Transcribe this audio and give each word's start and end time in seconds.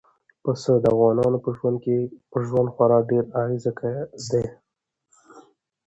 پسه 0.43 0.71
د 0.79 0.85
افغانانو 0.93 1.37
په 2.31 2.37
ژوند 2.47 2.67
خورا 2.73 2.99
ډېر 3.09 3.25
اغېزمن 3.41 3.97
دی. 4.29 4.45